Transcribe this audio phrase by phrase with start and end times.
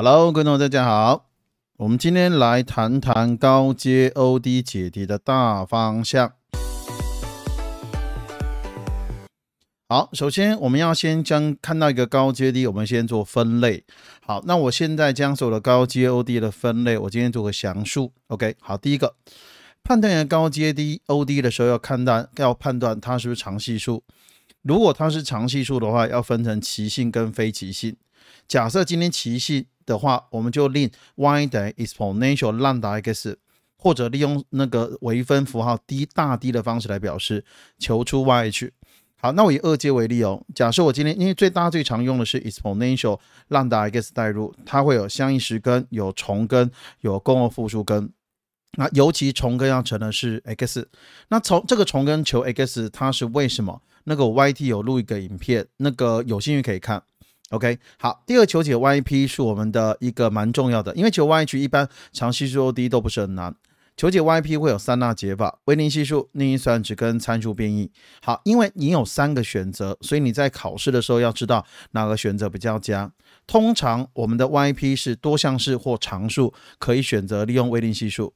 [0.00, 1.28] Hello，观众，大家好。
[1.76, 6.34] 我们今天来谈谈高阶 OD 解题的大方向。
[9.88, 13.82] 好，首先我们要先将看到一个高阶 D，我们先做分类。
[14.24, 18.12] 好，那我现在将所有的高阶 OD 的分类，我今天做个详述。
[18.28, 19.16] OK，好，第一个，
[19.82, 24.04] 判断一个高阶 D OD 的时候，要看到要判断它是不是常系数。
[24.62, 27.96] 如果它是常系数的话，要分成奇性跟非奇性。
[28.46, 33.38] 假设今天奇性的话，我们就令 y 等于 exponential lambda x，
[33.76, 37.44] 或者利用那个微分符号 d 大 D 的方式来表示，
[37.78, 38.70] 求出 yh。
[39.20, 40.44] 好，那我以二阶为例哦。
[40.54, 46.70] 假设我今天因为最大最常用的是 exponential lambda x 代入，它会有相应实根、有重根、
[47.00, 48.12] 有共轭复数根。
[48.76, 50.88] 那尤其重根要乘的是 x，
[51.30, 53.82] 那从这个重根求 x，它是为什么？
[54.04, 57.02] 那个 YT 有录一个影片，那个有兴趣可以看。
[57.50, 63.54] OK，好，第二求解 YP 是我们的一个蛮重要的，因为求 YH 一般常系数 OD 都不是很难。
[63.96, 67.90] 求解 YP 会有三大解法：微零系数、逆运算值跟参数变异。
[68.22, 73.10] 好，因为你有三个选择，所以你在考试的时候要知道哪个选择比较佳。
[73.46, 78.34] 通常我们的 YP 是多项式或常数，可以选择利用微零系数。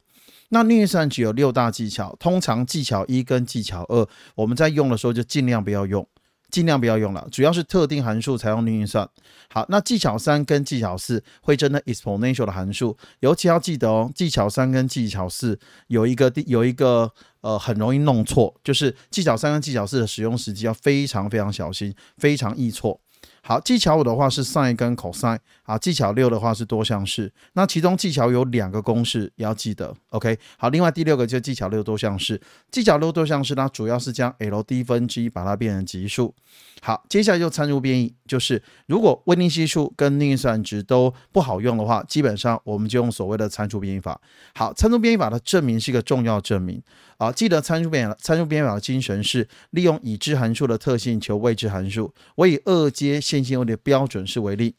[0.49, 6.05] 那逆运算值有六大技巧，通常技巧一跟技巧二，我们在用的时候就尽量不要用。
[6.53, 9.09] 尽量不要用了，主要是特定函数才用逆运算。
[9.49, 15.59] 好，那技巧三跟技巧四会真的 exponential 的函数，尤其要记得哦，技巧三跟技巧四
[15.89, 23.01] 有一个有一个呃很容易弄错，就是技巧三跟技巧四的使用时机要非常非常小心，非常易错。
[23.45, 27.33] 好，技巧五的话是 sin 跟 cos，好，技巧六的话是多项式。
[27.55, 30.39] 那其中技巧有两个公式要记得，OK。
[30.57, 32.41] 好，另外第六个就是技巧六多项式。
[32.71, 36.33] 技巧六多项式它主要是将 L d 分之一把它变成级数。
[36.81, 44.21] 好，接下来就参数变异，就是如果微定系数跟逆运算值都不好用的话，基本上我们就用所谓的参数变异法。
[44.55, 46.81] 好，参数变异法的证明是一个重要证明。
[47.19, 52.13] 啊，记得参数变参数变法的精神是利用已知函数的特性求未知函数。
[52.35, 54.75] 我以二阶线性 OD 的标准式为例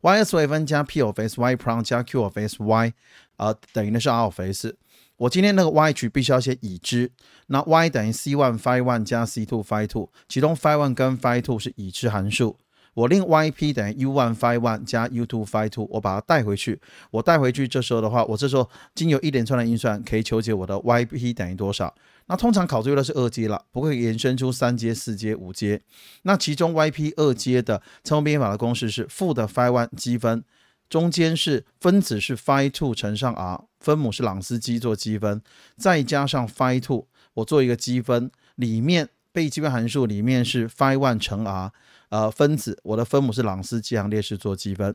[0.00, 2.92] ，y_s 微分加 p of s，y prime 加 q of s，y
[3.36, 4.76] 啊等于的是 r of s。
[5.18, 7.12] 我今天那个 y 值必须要先已知，
[7.46, 11.40] 那 y 等于 c one phi one 加 c two phi two，其中 phi one 跟 phi
[11.40, 12.56] two 是已知函数。
[12.94, 16.80] 我令 yp 等于 u one phi one 加 u two phi two，我把它带回去。
[17.12, 21.94] 我带回去，这时候的话，我这时候经由一连串的运算，可以求解我的 yp 等于多少。
[22.26, 25.80] 那通常考最多的是二阶了，不会延伸出三阶、四阶、五阶。
[26.22, 30.42] 那其中 yp 二阶的参数变法的公式是负的 phi one 积分，
[30.88, 35.42] 中间是分子是 phi two 乘上 r，分母是朗斯基做积分，
[35.76, 41.72] 再加上 phi two，我做一个积分，里面被积分函数里面是 phi one 乘 r。
[42.10, 44.94] 呃，分子，我的分母是朗斯基行列式做积分。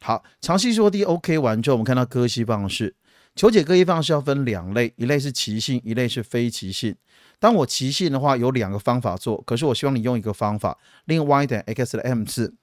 [0.00, 2.94] 好，常系数 D OK 完之后，我们看到割析方式，
[3.34, 6.94] 求解割析方式要分两类，一类是奇性，一类是非奇性。
[7.38, 12.54] 当我奇性的话，有两个方法做，可是我希望你用一个方法，令 y 等于 x 的 m 次，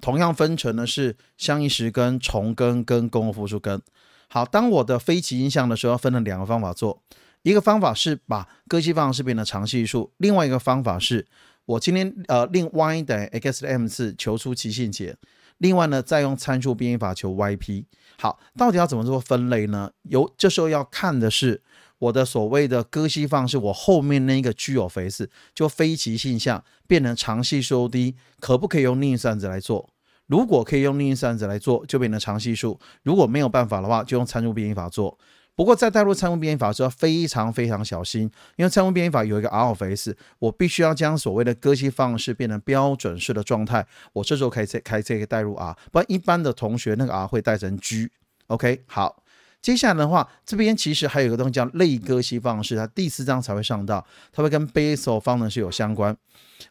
[0.00, 3.80] 同样分成的是相应实根、重根跟共轭复数根。
[4.28, 7.02] 好，当我的非奇音项的时候，要分了两个方法做，
[7.42, 11.26] 一个方法是把割析方式变成常系数，另外一个方法是。
[11.68, 15.14] 我今天呃令 y 等于 x 的 m 次求出奇性解，
[15.58, 17.84] 另外呢再用参数变异法求 yp。
[18.18, 19.92] 好，到底要怎么做分类呢？
[20.02, 21.62] 有这时候要看的是
[21.98, 29.90] 我的所谓的割析放式，我后面那个具有肥 e 就非奇性向变成长系数 D，可不可以用逆算子来做？
[30.26, 35.18] 如果可以用逆算子来做，就变成长系数；如果没有办法的话，就用参数变异法做。
[35.58, 48.08] 不过，在带入参数变异法时候，非常非常小心，因为参数变异法有一个 r of s，我必须要将所谓的割息方式变成标准式的状态，我这时候可以再开这个带入 r，不然一般的同学那个 r 会带成 g。
[48.46, 49.24] OK，好。
[49.60, 56.16] 接下来的话，这边其实还有一个东西叫类割析方式，它第四章才会上到，它会跟 Basel 方程式有相关。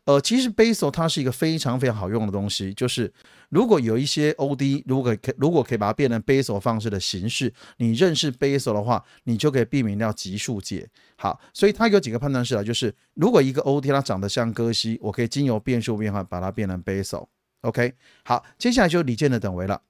[0.06, 3.12] 呃，其实 Basel 它是一个非常非常好用的东西，就是
[3.50, 10.90] 如果有一些 OD，如果可如果可以把它变成 Basel 方式的形式，你认识 Basel 的话，你就可以避免掉级数解。
[11.18, 17.28] 好，所以它有几个判断式啊，就是如果一个 OD 它长得像割析，我可以经由变数变换把它变成 Basel。
[17.62, 17.94] OK，
[18.24, 19.81] 好，接下来就李健的等维了。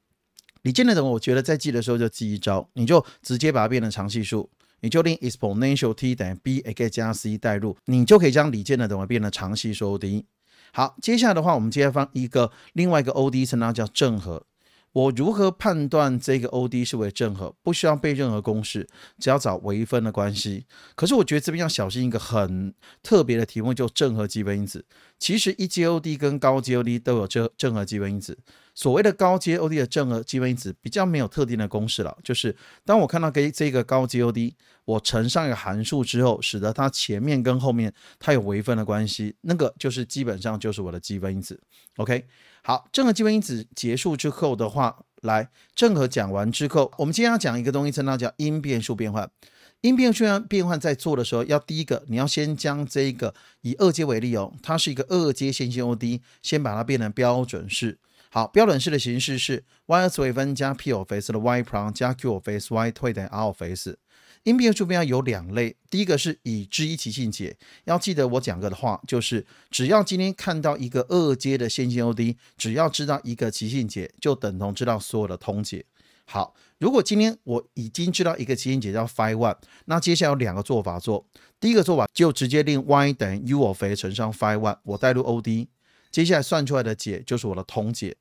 [0.68, 4.50] 你见得等，我觉得在记的时候就记一招，你就直接把它变成常系数，
[4.82, 10.26] 你就令 exponential t 等于 b x 加 c 代入，你就可以将李健的等为变成常系数 OD。
[10.74, 14.44] 好，接下来的话，我们接下来放一个另外一个 OD 称它叫正和。
[14.92, 17.56] 我如何判断这个 OD 是为正和？
[17.64, 20.66] 不需要背任何公式，只要找微分的关系。
[20.96, 24.84] 可是我觉得这边要小心一个很特别的题目，就正和基本因子。
[25.18, 28.38] 其实一阶 OD 跟高阶 OD 都有正正和基本因子。
[28.78, 34.54] 所谓的高阶 OD 的正和积分因子比较没有特定的公式了，就是当我看到给这个高阶 OD，
[34.86, 41.60] 我乘上一个函数之后，使得它前面跟后面它有微分的关系，那个就是基本上就是我的积分因子。
[41.96, 42.28] OK，
[42.62, 49.28] 好，正和积分因子结束之后的话，来正和讲完之后，我们今天要讲一个东西，称它叫因变数变换。
[49.82, 57.98] 因变数变换在做的时候，要第一个你要先将这一个以二阶为例哦，它是一个二阶线性 OD，先把它变成标准式。
[58.30, 63.62] 好，标准式的形式是 y_s 微分加 p of s 的 y prime 加 q of s，y 退等于 r of
[63.62, 63.98] s。
[64.44, 75.86] 因变数变换有两类，第一个是已知一期性解，要记得我讲过的话，就是只要今天看到一个二阶的线性 OD，只要知道一个奇性解，就等同知道所有的通解。
[76.24, 81.26] 好，如果今天我已经知道一个奇性解叫 phi one，那接下来有两个做法做。
[81.60, 85.68] 第一个做法就直接令 y 等于 u of a 乘上 phi one，我代入 OD，
[86.18, 88.18] 接下来算出来的解就是我的通解。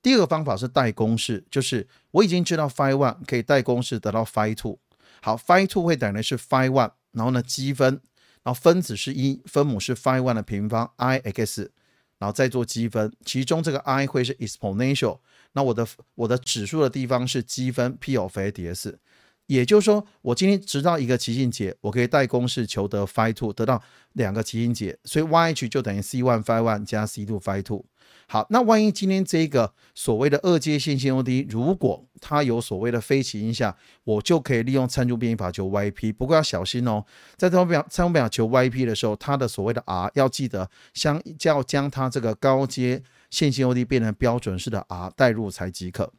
[0.00, 4.78] 第二个方法是代公式，就是我已经知道 phi one 可以代公式得到 phi two。
[5.20, 8.00] 好，phi two 会等于是 phi one，然后呢积分，
[8.42, 11.70] 然后分子是一，分母是 phi one 的平方 i x，
[12.18, 15.18] 然后再做积分，其中这个 i 会是 exponential。
[15.52, 18.94] 那我的我的指数的地方是积分 p of a ds，
[19.46, 23.80] 也就是说，我今天知道一个奇性解，我可以代公式求得 phi two，得到
[24.12, 27.84] 两个奇性解，所以 y h 就等于 c one phi one 加 c two phi two。
[28.28, 36.12] 好，那万一今天这个所谓的二阶线性 OD，如果它有所谓的非起因下，我就可以利用参数变异法求 YP。
[36.12, 37.04] 不过要小心哦，
[37.36, 43.00] 在参数表参数表求 YP 的时候，它的所谓的 R 要记得相要将它这个高阶
[43.30, 46.12] 线性 OD 变成标准式的 R 代入才即可。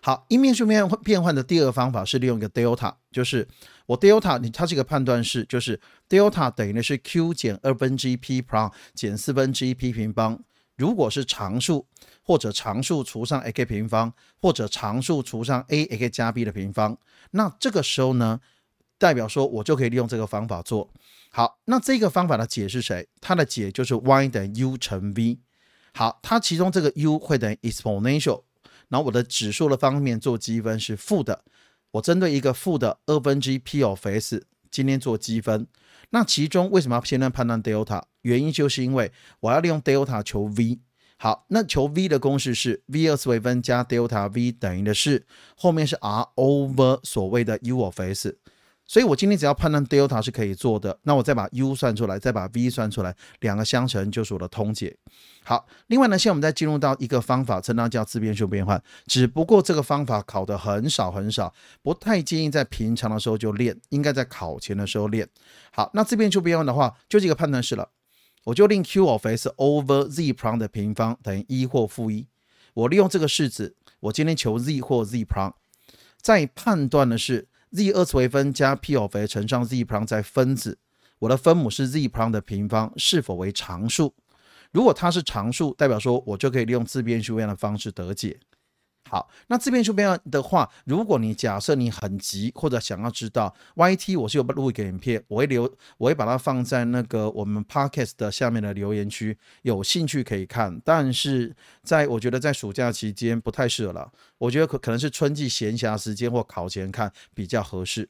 [0.00, 3.46] 好，因变数变变换的第二个方法是利用一个 delta，就是
[3.86, 10.42] 我 delta 你它这个判断式，就是 delta 等于的是 Q 减二分之一 ppr 减四分之一 P 平方。
[10.76, 11.86] 如果是常数，
[12.24, 14.12] 或者常数除上 a_k 平方，
[14.42, 16.98] 或者常数除上 a_k 加 b 的平方，
[17.30, 18.40] 那这个时候呢，
[18.98, 20.90] 代表说我就可以利用这个方法做
[21.30, 21.60] 好。
[21.66, 23.06] 那这个方法的解是谁？
[23.20, 25.38] 它的解就是 y 等于 u 乘 v。
[25.92, 28.42] 好，它其中这个 u 会等于 exponential，
[28.88, 31.44] 然后我的指数的方面做积分是负的。
[31.92, 35.66] 我针对一个负的二分之一 p of s 今天做积分。
[36.10, 38.02] 那其中为什么要先判断 delta？
[38.22, 40.80] 原因就是因为我要利用 delta 求 v，
[41.16, 45.26] 好，那求 v 的公式是 v 二次微分加 delta v 等于的是
[45.56, 48.38] 后面是 r over 所谓的 u of s，
[48.86, 54.96] 所以我今天只要判断 delta 是可以做的，那我再把 u 算出来，再把 v 算出来，两个相乘就是我的通解。
[55.42, 61.52] 好，另外呢，现在我们再进入到一个方法，称它叫自变数变换，只不过这个方法考的很少很少，
[61.82, 65.28] 不太建议在平常的时候就练，应该在考前的时候练。
[65.72, 67.90] 好，那自变数变换的话，就是一个判断式了。
[68.44, 72.26] 我就令 q of s over z prime 的平方等于一或负一。
[72.74, 75.54] 我利用这个式子，我今天求 z 或 z prime，
[76.20, 80.78] 再判断的是 z 二次微分加 p of a 乘上 z prime 在分子，
[81.18, 84.14] 我的分母是 z prime 的平方是否为常数？
[84.70, 88.38] 如果它是常数，代表说我就可以利用自变数变的方式得解。
[89.10, 100.80] 好，那自变数变的话，如果你假设你很急或者想要知道 YT，我是有录一个影片，我会留，我会把它放在那个我们 Podcast 的下面的留言区，有兴趣可以看。
[100.84, 108.08] 但是在我觉得在暑假期间不太适合了，我觉得可可能是春季闲暇时间或考前看比较合适。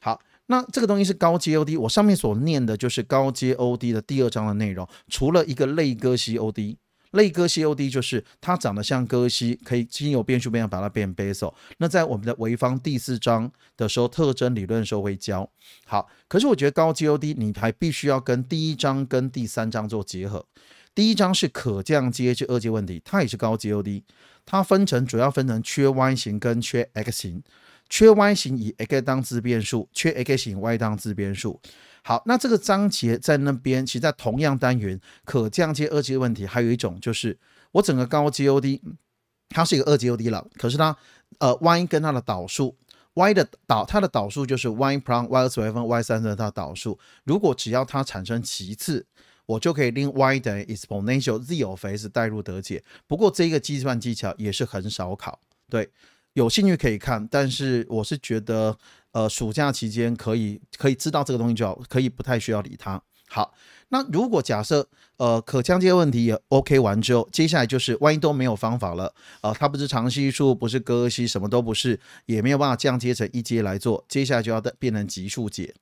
[0.00, 6.76] 好，那这个东西是高阶 OD，我上面所念的就是高阶 OD 的第二章的内容，除了一个类歌西 OD。
[7.14, 11.52] 类歌西 OD 就是它长得像歌西，可以经由变数变量把它变 Basel。
[11.78, 15.50] 那在我们的潍坊第四章的时候，特征理论的时候会教。
[15.86, 20.44] 好，可是我觉得高 GOD 你还必须要跟第一章跟第三章做结合。
[20.94, 24.02] 第一章是可降阶至二阶问题，它也是高 GOD，
[24.46, 27.42] 它分成主要分成缺 Y 型跟缺 X 型。
[27.94, 31.60] 缺 Y 型以 x 当自变数，缺 x 型 y 当自变数。
[32.02, 37.38] 好，那这个章节在那边，其实在同样单元可降阶二阶问题，还有一种就是
[37.70, 38.80] 我整个高 GOD，
[39.50, 40.96] 它是一个二 GOD 了，可是它
[41.38, 42.76] 呃 y 跟它的导数
[43.14, 49.06] ，y 的导它的导数就是 y prime y 二次微分 y 三的它导数，如果只要它产生其次，
[49.46, 52.82] 我就可以令 y 等于 exponential z of s 代入得解。
[53.06, 55.38] 不过这个计算技巧也是很少考，
[55.70, 55.88] 对。
[56.34, 58.76] 有兴趣可以看，但是我是觉得，
[59.12, 63.00] 呃，暑假期间可以可以知道这个东西就好，可以不太需要理它。
[63.28, 63.54] 好，
[63.94, 75.72] 那如果假设呃可降阶问题也 OK 完之后，接下来就是万一都没有方法了，呃，它不是长系数，不是割系，什么都不是，也没有办法降阶成一阶来做，接下来就要变成级数解。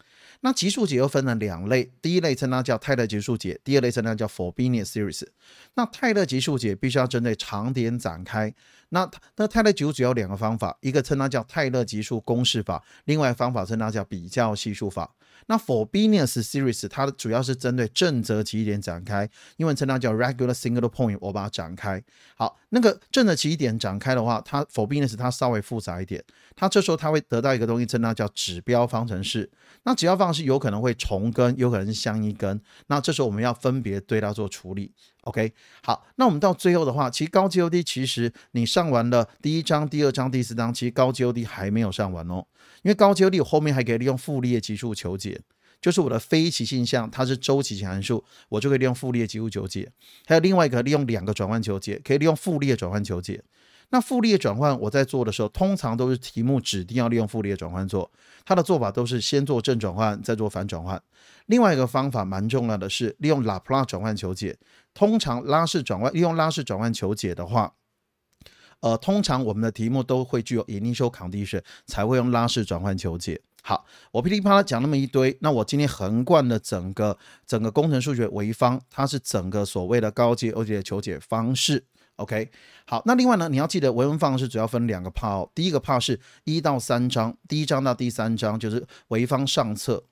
[0.43, 5.23] 那级数解又分了两类，第一类称它叫泰勒级数解，第二类称它叫 Frobenius series。
[5.77, 8.55] 那泰勒级数解必须要针对长点展开。
[8.91, 15.15] 那那泰勒级数主要两个方法，一个称它叫泰勒级数公式法，另外方法称它叫比较系数法。
[15.47, 22.03] 那 Frobenius series 它主要是针对正则起点展开，英文称它叫 regular single point，我把它展开。
[22.35, 26.21] 好，那个正则起点展开的话，它 Frobenius 它稍微复杂一点，
[26.57, 29.49] 它这时候它会得到一个东西，称它叫指标方程式。
[29.85, 32.61] 那指标方程式有可能会重根，有可能是相一根。
[32.89, 34.93] 那这时候我们要分别对它做处理。
[35.21, 35.53] OK，
[35.85, 42.45] 好，那我们到最后的话，其实高 GOD 其实你上完了第一章、第二章、第四章，其实高 GOD 还没有上完哦。
[42.83, 45.41] 因为高 GOD 后面还可以利用傅立叶级数求解，
[45.83, 49.91] 就是我的非奇性项，它是周期性函数，我就可以利用傅立叶级数求解。
[50.25, 53.43] 还有另外一个利用两个转换求解，可以利用傅立叶转换求解。
[53.91, 58.11] 那傅立叶转换我在做的时候，通常都是题目指定要利用傅立叶转换做，
[58.45, 61.03] 它的做法都是先做正转换，再做反转换。
[61.47, 64.57] 另外一个方法蛮重要的是利用拉普拉转换求解。
[64.95, 67.75] 通常拉式转换利用拉式转换求解的话，
[68.81, 73.43] 呃，通常我们的题目都会具有 initial condition，才会用拉式转换求解。
[73.65, 77.17] 好，我噼里啪啦讲那么一堆，那我今天横贯的整个
[77.47, 81.85] 整个工程数学微方，它是整个所谓的高阶 OJ 的求解方式。
[82.17, 82.51] OK，
[82.87, 90.05] 好，那另外呢，你要记得微分方式主要分两个 part，第一个 part 是一到三章，第一章到第三章就是微方上册。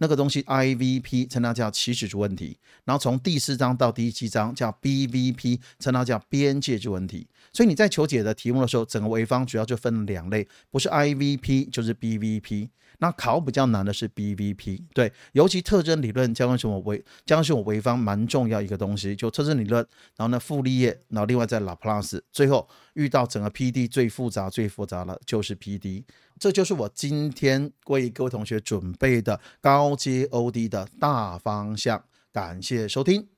[0.00, 7.26] 那个东西 IVP 称它叫起始值问题，然后从第四章到第七章叫 BVP 称它叫边界值问题。
[7.52, 12.68] 所以你在求解的题目的时候，整个微方主要就分两类，不是 IVP 就是 BVP。
[12.98, 19.86] 那考比较难的是 BVP，对，尤其特征理论将是我微将是我微方蛮重要一个东西，就特征理论，
[20.16, 26.04] 然后呢傅立叶，然后另外再拉普拉斯，最后遇到整个 PD 最复杂最复杂的就是 PD。
[26.38, 33.37] 这就是我今天为各位同学准备的高阶 OD 的大方向，感谢收听。